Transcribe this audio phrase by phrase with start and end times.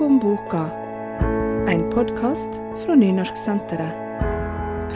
[0.00, 0.70] Bok om boka.
[1.68, 2.48] En podkast
[2.84, 3.92] fra Nynorsksenteret.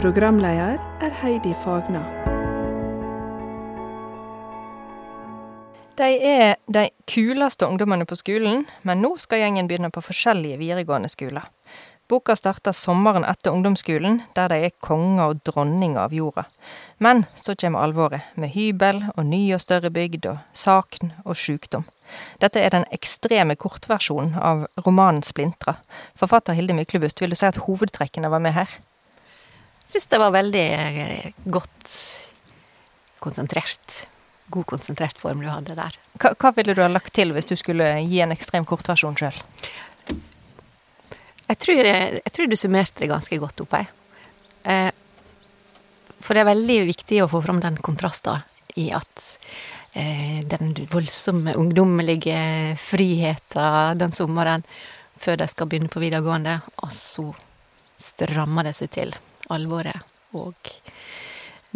[0.01, 2.01] Programleder er Heidi Fagna.
[6.01, 11.13] De er de kuleste ungdommene på skolen, men nå skal gjengen begynne på forskjellige videregående
[11.13, 11.45] skoler.
[12.09, 16.47] Boka starter sommeren etter ungdomsskolen, der de er konger og dronninger av jorda.
[16.97, 21.85] Men så kommer alvoret, med hybel og ny og større bygd og sakn og sjukdom.
[22.41, 25.77] Dette er den ekstreme kortversjonen av romanen Splintra.
[26.19, 28.77] Forfatter Hilde Myklebust, vil du si at hovedtrekkene var med her?
[29.85, 31.95] Jeg syns det var veldig eh, godt
[33.23, 34.05] konsentrert.
[34.53, 35.97] God konsentrert form du hadde der.
[36.21, 39.37] Hva, hva ville du ha lagt til hvis du skulle gi en ekstrem kortversjon sjøl?
[41.45, 43.89] Jeg tror, jeg, jeg tror, du summerte det ganske godt opp, jeg.
[44.65, 44.91] Eh,
[46.25, 48.41] for det er veldig viktig å få fram den kontrasten
[48.81, 52.35] i at eh, den voldsomme ungdommelige
[52.83, 54.65] friheten den sommeren
[55.21, 57.29] før de skal begynne på videregående, og så
[58.01, 59.15] strammer det seg til.
[59.53, 60.01] Alvoret
[60.35, 60.57] og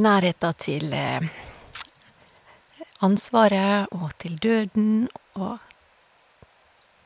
[0.01, 1.27] nærheten til eh,
[3.05, 5.07] ansvaret og til døden
[5.39, 5.59] og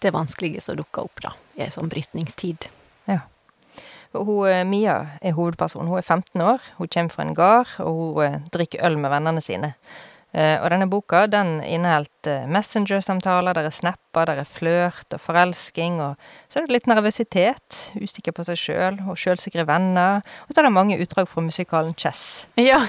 [0.04, 2.68] det vanskelige som dukker opp da, i en sånn brytningstid.
[3.08, 3.22] Ja.
[4.14, 5.90] Hun, Mia er hovedpersonen.
[5.90, 9.44] Hun er 15 år, hun kommer fra en gard, og hun drikker øl med vennene
[9.44, 9.74] sine.
[10.34, 16.16] Og denne boka den inneholder Messenger-samtaler, der er snapper, der er flørt og forelsking, og
[16.50, 20.68] så er det litt nervøsitet, usikker på seg sjøl, og sjølsikre venner, og så er
[20.68, 22.48] det mange utdrag fra musikalen Chess.
[22.58, 22.82] Ja.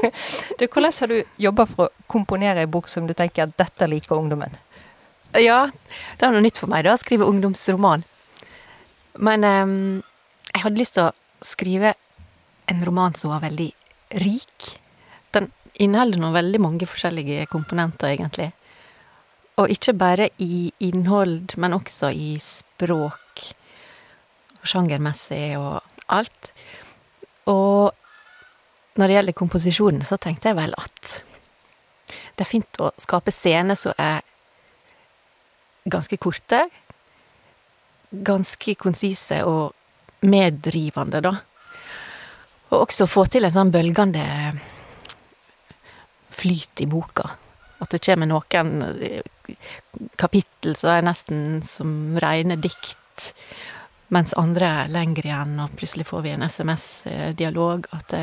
[0.58, 3.86] du, hvordan har du jobba for å komponere ei bok som du tenker at dette
[3.86, 4.58] liker ungdommen?
[5.38, 5.68] Ja,
[6.18, 8.02] det er noe nytt for meg, da, å skrive ungdomsroman.
[9.22, 9.74] Men um,
[10.50, 11.94] jeg hadde lyst til å skrive
[12.70, 13.70] en roman som var veldig
[14.22, 14.72] rik.
[15.80, 18.50] Inneholder noen veldig mange forskjellige komponenter, egentlig.
[19.60, 23.46] Og ikke bare i innhold, men også i språk.
[24.60, 25.80] Og sjangermessig og
[26.12, 26.52] alt.
[27.48, 27.96] Og
[29.00, 31.20] når det gjelder komposisjonen, så tenkte jeg vel at
[32.10, 34.22] det er fint å skape scener som er
[35.90, 36.62] ganske korte.
[38.10, 39.76] Ganske konsise og
[40.26, 41.34] meddrivende, da.
[42.70, 44.24] Og også få til en sånn bølgende
[46.40, 47.28] flyt i boka.
[47.80, 48.72] At det kommer noen
[50.20, 53.30] kapittel som er nesten som rene dikt,
[54.12, 57.88] mens andre er lengre igjen, og plutselig får vi en SMS-dialog.
[57.96, 58.16] At,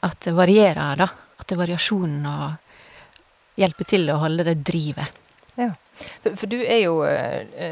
[0.00, 1.08] at, det varierer, da.
[1.36, 5.22] At det er variasjonen og hjelper til å holde det drivet.
[5.56, 5.72] Ja.
[6.22, 6.98] For, for, du er jo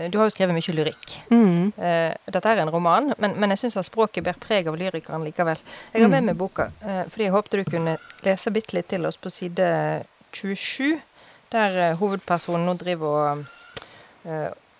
[0.09, 1.17] Du har jo skrevet mye lyrikk.
[1.29, 1.73] Mm.
[1.77, 5.61] Dette er en roman, men, men jeg syns språket bærer preg av lyrikeren likevel.
[5.93, 9.21] Jeg har med meg boka fordi jeg håpte du kunne lese bitte litt til oss
[9.21, 9.67] på side
[10.35, 10.97] 27,
[11.53, 13.45] der hovedpersonen nå driver og,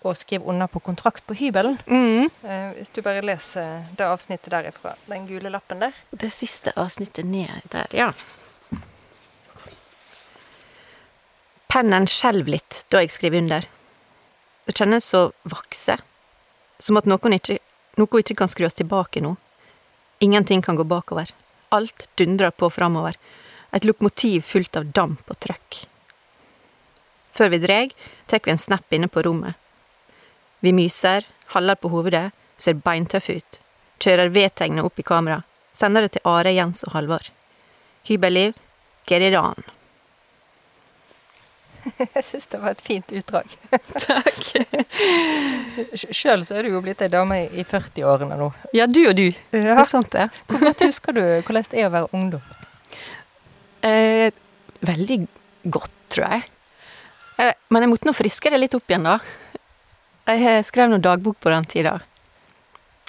[0.05, 1.77] og skriver under på kontrakt på hybelen.
[1.85, 2.31] Mm.
[2.79, 5.95] Hvis du bare leser det avsnittet derifra, den gule lappen der.
[6.11, 8.09] Det siste avsnittet ned der, ja.
[11.75, 13.65] Pennen skjelver litt da jeg skriver under.
[14.63, 15.97] Det kjennes så vokse,
[16.79, 17.57] Som at noen ikke,
[17.99, 19.33] noe ikke kan skru oss tilbake nå.
[20.23, 21.33] Ingenting kan gå bakover.
[21.75, 23.19] Alt dundrer på framover.
[23.71, 25.81] Et lokomotiv fullt av damp og trøkk.
[27.35, 27.95] Før vi dreg,
[28.27, 29.55] tar vi en snap inne på rommet.
[30.59, 33.63] Vi myser, haller på hovedet, ser beintøffe ut.
[33.99, 35.43] Kjører V-tegnet opp i kamera.
[35.75, 37.31] Sender det til Are, Jens og Halvard.
[38.07, 38.55] Hybelliv,
[39.11, 39.75] on.
[42.15, 43.51] Jeg syns det var et fint utdrag.
[44.05, 44.41] Takk.
[45.95, 48.49] Sjøl så er du jo blitt ei dame i 40-årene nå.
[48.75, 49.27] Ja, du og du.
[49.29, 49.61] Ja.
[49.75, 50.27] Det er sant, det.
[50.49, 52.51] Hvor godt husker du hvordan det er å være ungdom?
[53.85, 54.31] Eh,
[54.85, 55.19] veldig
[55.75, 56.47] godt, tror jeg.
[57.43, 59.19] Eh, men jeg måtte nå friske det litt opp igjen, da.
[60.25, 61.99] Jeg skrev noe dagbok på den tida.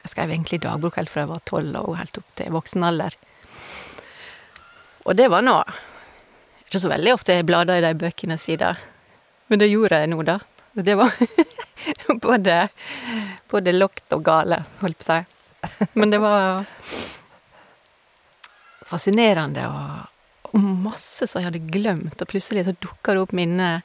[0.02, 3.16] Jeg skrev egentlig dagbok helt fra jeg var tolv og helt opp til voksen alder.
[5.06, 5.56] Og det var nå
[6.66, 8.78] ikke så veldig ofte jeg blader i de bøkene siden.
[9.46, 10.40] Men det gjorde jeg nå, da.
[10.76, 11.12] Det var
[12.26, 12.56] både,
[13.50, 15.86] både lokt og gale, holdt på å si.
[15.94, 16.66] Men det var
[18.86, 23.82] fascinerende og, og masse som jeg hadde glemt, og plutselig så dukka det opp minner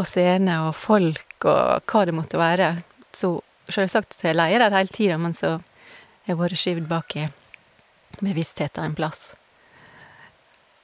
[0.00, 2.72] og scener og folk og hva det måtte være.
[3.12, 3.36] Så
[3.72, 7.28] selvsagt jeg leier der hele tida, men så har jeg vært skyvd bak i
[8.22, 9.32] bevisstheten en plass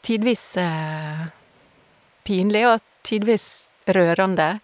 [0.05, 1.25] tidvis eh,
[2.27, 4.59] pinlig, og tidvis rørende.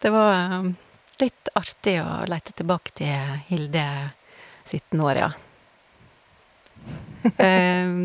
[0.00, 0.70] Det var eh,
[1.20, 3.86] litt artig å leite tilbake til Hilde
[4.64, 5.30] 17 år, ja.
[7.46, 7.96] eh,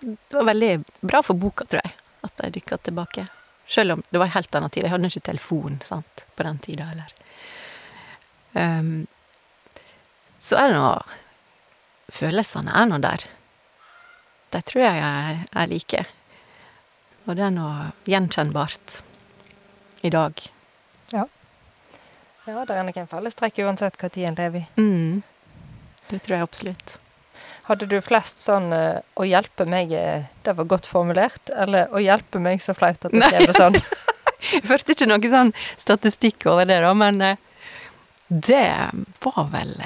[0.00, 1.94] det var veldig bra for boka, tror jeg,
[2.26, 3.26] at de dykka tilbake.
[3.70, 4.84] Selv om det var en helt annen tid.
[4.84, 7.12] Jeg hadde ikke telefon sant, på den tida heller.
[8.52, 9.06] Um,
[10.42, 10.88] så er det nå
[12.10, 13.22] Følelsene er nå der.
[14.50, 16.04] De tror jeg er, er like.
[17.28, 19.00] Og det er noe gjenkjennbart
[20.02, 20.40] i dag.
[21.12, 21.26] Ja,
[22.48, 24.80] Ja, det er nok en fellestrekk uansett hva tid en lever i.
[24.80, 25.20] Mm.
[26.08, 26.94] Det tror jeg absolutt.
[27.68, 32.02] Hadde du flest sånn uh, 'å hjelpe meg', eh, det var godt formulert, eller 'å
[32.02, 33.78] hjelpe meg så flaut at det skrev sånn'?
[34.54, 37.36] Jeg førte ikke noen sånn statistikk over det, da, men uh,
[38.26, 38.66] det
[39.20, 39.76] var vel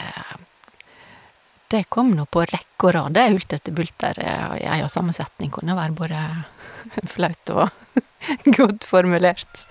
[1.74, 3.16] Det kom nå på rekke og rad,
[3.50, 4.18] til bulter.
[4.62, 6.20] Jeg og sammensetning kunne være både
[7.14, 7.64] flaut og
[8.58, 9.64] godt formulert.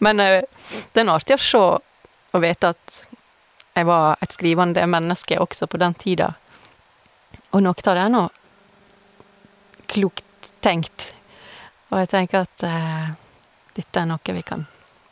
[0.00, 1.60] Men det er artig å se
[2.34, 3.02] og vite at
[3.74, 6.30] jeg var et skrivende menneske også på den tida.
[7.52, 8.24] Og noe av det er nå
[9.92, 11.10] klokt tenkt.
[11.92, 13.12] Og jeg tenker at uh,
[13.76, 14.64] dette er noe vi kan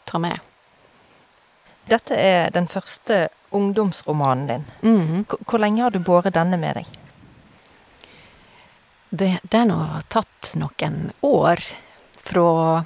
[0.08, 0.40] ta med.
[1.92, 4.64] Dette er den første ungdomsromanen din.
[4.82, 5.24] Mm.
[5.28, 6.88] Hvor lenge har du båret denne med deg?
[9.12, 11.60] Det, den har tatt noen år
[12.22, 12.84] fra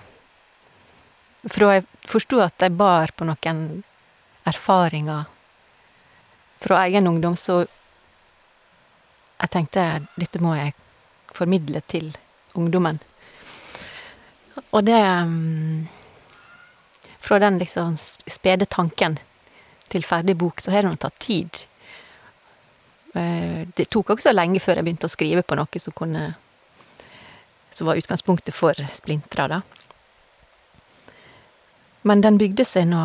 [1.47, 3.61] Fra jeg forsto at jeg bar på noen
[4.47, 5.29] erfaringer
[6.59, 7.61] fra egen ungdom, så
[9.37, 9.85] jeg tenkte
[10.17, 10.75] dette må jeg
[11.37, 12.09] formidle til
[12.59, 12.99] ungdommen.
[14.73, 15.87] Og det mm,
[17.21, 17.97] Fra den liksom
[18.27, 19.19] spede tanken
[19.93, 21.63] til ferdig bok, så har det nå tatt tid.
[23.17, 26.35] Eh, det tok også lenge før jeg begynte å skrive på noe som kunne
[27.77, 29.61] Som var utgangspunktet for Splintra, da.
[32.09, 33.03] Men den bygde seg nå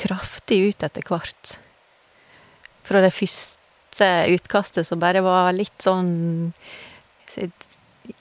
[0.00, 1.58] kraftig ut etter hvert.
[2.86, 6.54] Fra det første utkastet som bare var litt sånn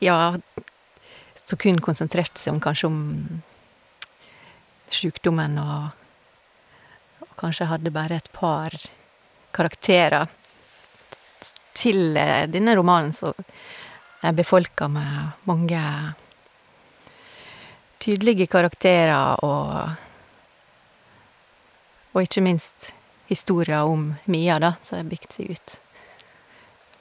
[0.04, 0.36] Ja,
[1.44, 3.00] som kun konsentrerte seg om kanskje om
[4.92, 6.01] sjukdommen og,
[7.42, 8.76] kanskje hadde bare et par
[9.56, 10.30] karakterer
[11.78, 13.34] til eh, denne romanen som
[14.22, 15.82] er befolka med mange
[18.02, 19.98] tydelige karakterer og
[22.12, 22.90] Og ikke minst
[23.32, 25.76] historier om Mia, da, som har bygd seg ut.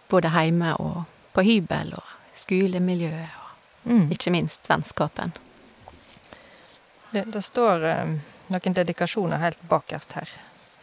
[0.07, 1.01] Både hjemme og
[1.35, 4.11] på hybel og skolemiljøet, og Mm.
[4.13, 5.33] ikke minst vennskapen.
[7.11, 8.15] Det, det står eh,
[8.55, 10.31] noen dedikasjoner helt bakerst her.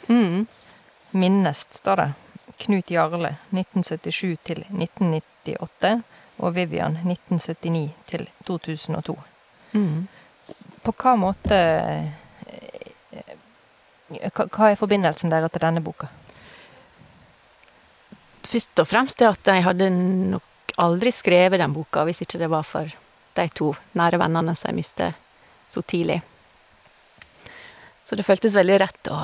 [0.07, 0.45] Mm.
[1.11, 2.11] Minnest, står det.
[2.57, 5.93] Knut Jarle, 1977 til 1998.
[6.37, 9.15] Og Vivian, 1979 til 2002.
[9.71, 10.07] Mm.
[10.83, 12.09] På hva måte eh,
[14.07, 16.09] hva, hva er forbindelsen deres til denne boka?
[18.47, 22.51] Først og fremst det at jeg hadde nok aldri skrevet den boka hvis ikke det
[22.51, 22.91] var for
[23.37, 25.26] de to nære vennene som jeg mistet
[25.69, 26.21] så tidlig.
[28.07, 29.17] Så det føltes veldig rett å,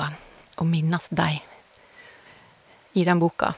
[0.60, 1.40] å minnes dem
[2.94, 3.54] i den boka.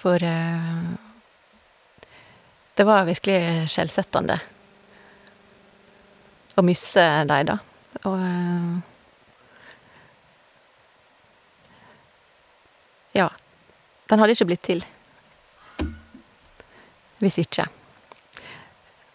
[0.00, 0.84] For eh,
[2.78, 4.38] det var virkelig skjellsettende
[6.56, 7.58] å miste dem, da.
[8.06, 8.78] Og eh,
[13.10, 13.26] Ja.
[14.06, 14.84] Den hadde ikke blitt til
[17.20, 17.66] hvis ikke.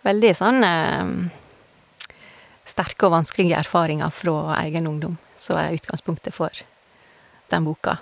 [0.05, 1.13] Veldig sånn eh,
[2.65, 6.51] sterke og vanskelige erfaringer fra egen ungdom som er utgangspunktet for
[7.51, 7.97] den boka.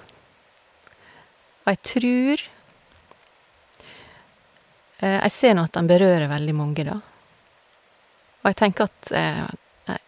[1.64, 2.44] Og jeg tror
[5.00, 7.00] eh, Jeg ser nå at den berører veldig mange, da.
[8.44, 9.46] Og jeg tenker at eh,
[9.88, 10.04] jeg,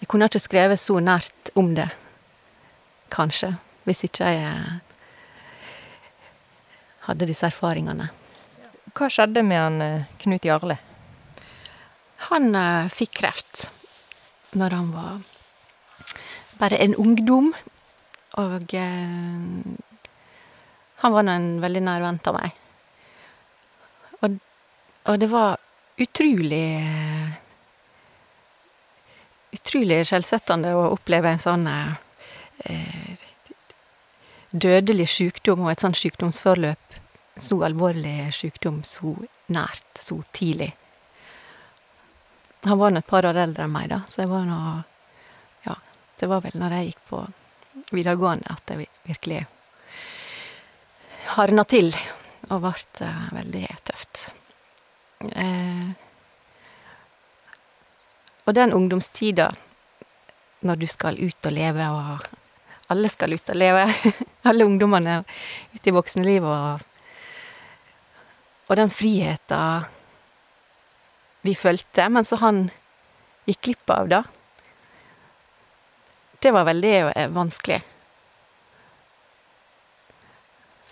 [0.00, 1.90] jeg kunne ikke skrevet så nært om det,
[3.12, 3.54] kanskje,
[3.84, 4.80] hvis ikke jeg
[7.06, 8.08] hadde disse erfaringene.
[8.92, 10.78] Hva skjedde med han eh, Knut Jarle?
[12.30, 13.68] Han eh, fikk kreft
[14.58, 15.20] når han var
[16.62, 17.50] bare en ungdom,
[18.38, 19.78] og eh,
[21.02, 22.58] han var nå en veldig nær venn av meg.
[24.22, 24.36] Og,
[25.10, 25.56] og det var
[26.02, 27.38] utrolig eh,
[29.52, 33.26] Utrolig skjellsettende å oppleve en sånn eh,
[34.48, 36.96] dødelig sykdom og et sånt sykdomsforløp
[37.36, 39.12] så alvorlig sykdom så
[39.52, 40.70] nært, så tidlig.
[42.64, 44.58] Han var nå et par år eldre enn meg, da, så jeg var nå
[45.66, 45.74] Ja,
[46.20, 47.22] det var vel når jeg gikk på
[47.90, 49.40] videregående at jeg virkelig
[51.32, 51.90] hardna til
[52.52, 52.72] og ble
[53.06, 54.26] uh, veldig tøft.
[55.22, 55.90] Eh,
[58.42, 59.46] og den ungdomstida,
[60.66, 62.26] når du skal ut og leve, og
[62.92, 63.86] alle skal ut og leve,
[64.50, 65.22] alle ungdommene
[65.72, 66.88] ute i voksenlivet og
[68.72, 69.84] og den friheta
[71.42, 72.64] vi følte, men så han
[73.48, 74.22] gikk glipp av, da.
[76.42, 76.94] Det var veldig
[77.30, 77.76] vanskelig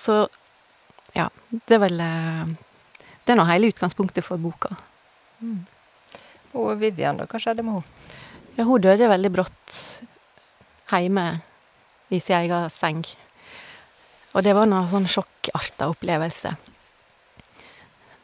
[0.01, 0.29] Så
[1.13, 2.53] ja, det er vel eh,
[3.25, 4.71] Det er nå hele utgangspunktet for boka.
[6.55, 7.27] Og Vivian, da?
[7.29, 7.99] Hva skjedde med henne?
[8.57, 9.77] Ja, hun døde veldig brått
[10.91, 11.27] hjemme
[12.11, 13.05] i sin egen seng.
[14.35, 16.55] Og det var noe sånn sjokkarta opplevelse.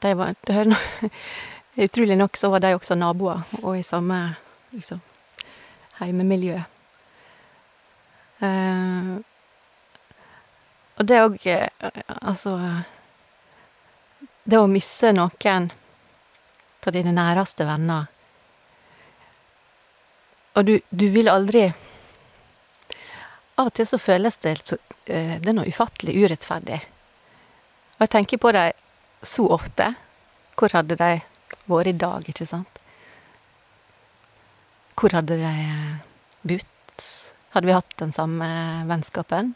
[0.02, 0.64] Det var, det
[1.76, 4.18] Utrolig nok så var de også naboer, og i samme
[4.72, 5.00] liksom,
[6.00, 6.56] heimemiljø.
[8.46, 9.14] Eh,
[10.96, 11.38] og det òg
[12.16, 12.52] Altså
[14.44, 15.70] Det å miste noen
[16.86, 18.04] av dine næreste venner
[20.56, 21.68] og du, du vil aldri
[23.56, 24.56] Av og til så føles det
[25.04, 26.80] eh, Det er noe ufattelig urettferdig.
[27.96, 28.72] Og jeg tenker på dem
[29.24, 29.94] så ofte.
[30.56, 31.22] Hvor hadde de
[31.68, 32.82] vært i dag, ikke sant?
[34.96, 35.54] Hvor hadde de
[36.48, 37.06] budt?
[37.52, 38.48] Hadde vi hatt den samme
[38.88, 39.54] vennskapen?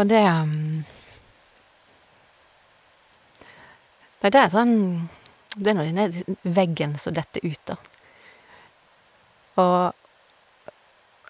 [0.00, 0.82] Og det um,
[4.20, 4.74] Nei, det er sånn
[5.56, 7.76] det er nå denne veggen som detter ut, da.
[9.58, 10.76] Og,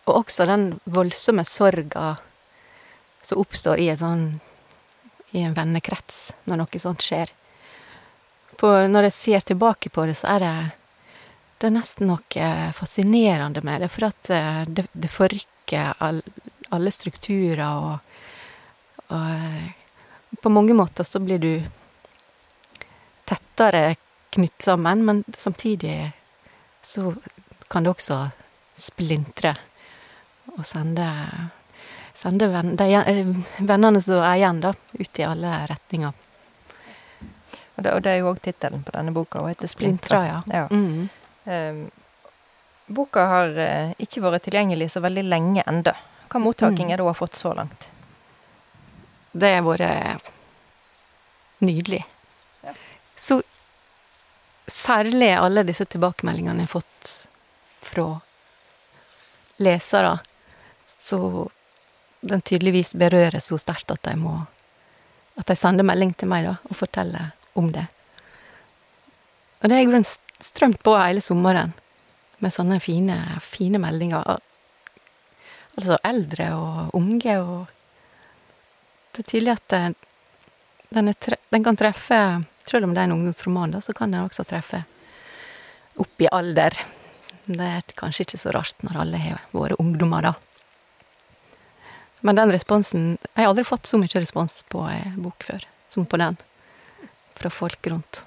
[0.04, 2.12] og også den voldsomme sorga
[3.24, 4.26] som oppstår i sånn
[5.32, 7.32] i en vennekrets når noe sånt skjer.
[8.60, 10.54] På, når jeg ser tilbake på det, så er det
[11.60, 16.22] det er nesten noe fascinerende med det, for at eh, det, det forrykker all,
[16.72, 17.98] alle strukturer, og,
[19.10, 19.66] og eh,
[20.40, 21.52] på mange måter så blir du
[23.28, 23.98] tettere
[24.32, 26.12] knytt sammen, men samtidig
[26.82, 27.12] så
[27.68, 28.22] kan det også
[28.72, 29.56] splintre
[30.56, 31.08] og sende
[32.20, 33.28] Sende venn, de eh,
[33.64, 36.16] vennene som er igjen, da, ut i alle retninger.
[37.80, 39.40] Og det, og det er jo òg tittelen på denne boka.
[39.40, 40.24] Hun heter 'Splintra'.
[40.26, 40.40] ja.
[40.52, 40.66] Ja.
[40.70, 41.08] Mm.
[41.44, 41.90] Um,
[42.86, 45.94] boka har eh, ikke vært tilgjengelig så veldig lenge ennå.
[46.28, 46.92] Hva mottaking Mm.
[46.92, 47.88] er det hun har fått så langt?
[49.32, 50.20] Det har vært
[51.64, 52.04] nydelig.
[52.62, 52.72] Ja.
[53.16, 53.42] Så
[54.66, 57.28] særlig alle disse tilbakemeldingene jeg har fått
[57.80, 58.20] fra
[59.56, 60.18] lesere,
[60.98, 61.48] så
[62.20, 64.46] den tydeligvis berører så sterkt at de må
[65.38, 67.86] At de sender melding til meg da, og forteller om det.
[69.60, 71.74] Og det har i grunnen st- strømt på hele sommeren
[72.40, 74.38] med sånne fine, fine meldinger.
[75.76, 77.76] Altså eldre og unge og
[79.10, 79.72] Det er tydelig at
[80.94, 82.18] den, er den kan treffe
[82.70, 84.84] Selv om det er en ungdomsroman, da, så kan den også treffe
[85.98, 86.76] opp i alder.
[87.50, 90.34] Det er kanskje ikke så rart når alle har vært ungdommer, da.
[92.22, 96.06] Men den responsen Jeg har aldri fått så mye respons på ei bok før som
[96.06, 96.38] på den.
[97.40, 98.24] Fra folk rundt.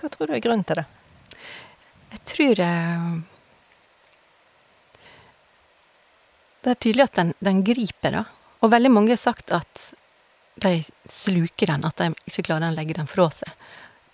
[0.00, 0.86] Hva tror du er grunnen til det?
[2.10, 3.12] Jeg tror eh,
[6.60, 8.24] Det er tydelig at den, den griper, da.
[8.60, 9.86] Og veldig mange har sagt at
[10.60, 13.54] de sluker den, at de ikke klarer å legge den fra seg.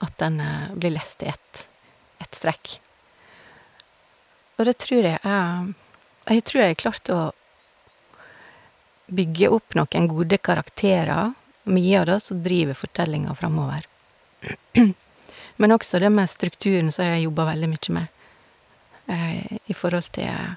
[0.04, 1.66] At den eh, blir lest i ett
[2.22, 2.78] et strekk.
[4.56, 5.74] Og det tror jeg er
[6.26, 7.20] Jeg tror jeg har klart å
[9.06, 11.34] bygge opp noen gode karakterer.
[11.70, 13.86] Mye av det som driver fortellinga framover.
[15.56, 18.06] Men også det med strukturen som jeg jobber veldig mye med.
[19.06, 20.56] Eh, I forhold til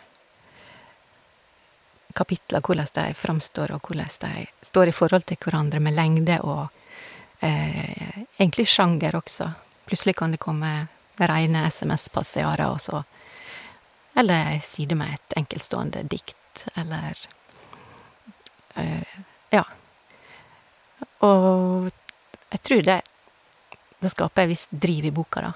[2.15, 6.67] kapitler, hvordan de framstår, og hvordan de står i forhold til hverandre med lengde og
[7.39, 9.51] eh, egentlig sjanger også.
[9.86, 10.88] Plutselig kan det komme
[11.19, 13.03] rene SMS-passiarer, og så
[14.17, 17.15] Eller ei side med et enkeltstående dikt, eller
[18.75, 19.19] eh,
[19.51, 19.63] Ja.
[21.22, 21.91] Og
[22.51, 23.01] jeg tror det
[24.01, 25.53] det skaper en viss driv i boka, da.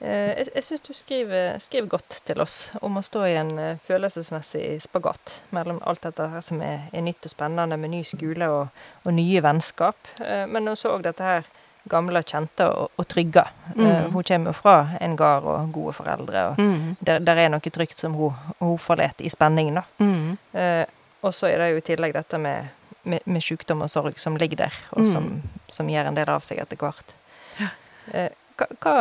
[0.00, 3.48] Eh, Jeg, jeg syns du skriver, skriver godt til oss om å stå i en
[3.58, 8.04] eh, følelsesmessig spagat mellom alt dette her som er, er nytt og spennende med ny
[8.06, 8.68] skole og,
[9.02, 11.48] og nye vennskap, eh, men også dette her
[11.88, 13.42] gamle, kjente og, og trygge.
[13.74, 14.12] Mm.
[14.12, 16.96] Hun kommer jo fra en gard og gode foreldre, og Mm.
[17.00, 19.84] der, der er noe trygt som hun, hun forlater i spenningen, da.
[20.04, 20.36] Mm.
[20.52, 20.84] Eh,
[21.24, 22.68] og så er det jo i tillegg dette med,
[23.08, 25.12] med, med sykdom og sorg som ligger der, og Mm.
[25.12, 27.14] som, som gjør en del av seg etter hvert.
[27.60, 27.68] Ja.
[28.12, 28.94] Eh, hva,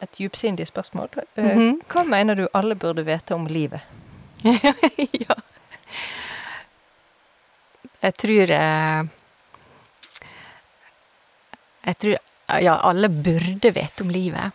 [0.00, 1.08] et dypsindig spørsmål.
[1.36, 1.80] Eh, Mhm.
[1.88, 3.80] Hva mener du alle burde vite om livet?
[4.44, 5.34] ja.
[8.02, 9.04] Jeg tror eh,
[11.88, 12.18] Jeg tror
[12.62, 14.52] Ja, alle burde vite om livet.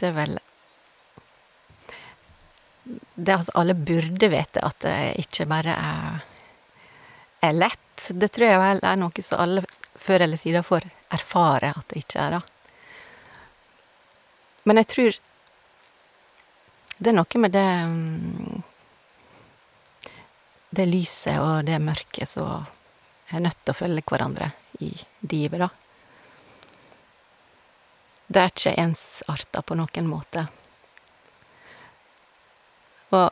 [0.00, 0.38] Det er vel
[3.22, 6.22] Det at alle burde vite at det ikke bare er,
[7.46, 9.62] er lett, det tror jeg vel er noe som alle
[10.02, 12.40] før eller siden får erfare at det ikke er.
[14.66, 15.20] Men jeg tror
[17.02, 18.62] det er noe med det mm,
[20.72, 22.66] Det lyset og det mørket som
[23.28, 24.46] er nødt til å følge hverandre
[24.80, 24.88] i
[25.28, 25.68] livet, da.
[28.32, 30.46] Det er ikke ensarta på noen måte.
[33.12, 33.28] Og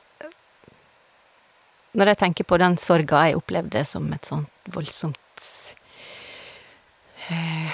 [1.92, 5.47] når jeg tenker på den sorga jeg opplevde som et sånt voldsomt
[7.30, 7.73] eh,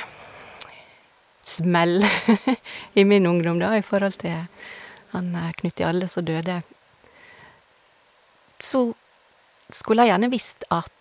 [1.46, 2.04] smell
[3.00, 4.46] i min ungdom, da, i forhold til
[5.12, 6.60] han eh, Knut Jarle som døde,
[8.58, 8.88] så
[9.68, 10.92] skulle jeg gjerne visst at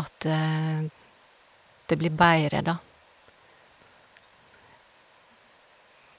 [0.00, 0.88] At eh,
[1.90, 2.78] det blir bedre, da.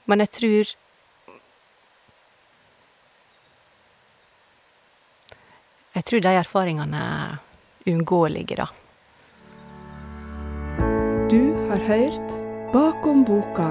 [0.06, 0.70] Men jeg tror
[6.04, 7.36] Jeg tror de erfaringene er
[7.88, 8.66] uunngåelige, da.
[11.32, 12.34] Du har hørt
[12.74, 13.70] Bakom boka,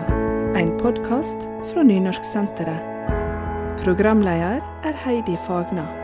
[0.57, 2.81] en podkast fra Nynorsksenteret.
[3.83, 6.02] Programleder er Heidi Fagna.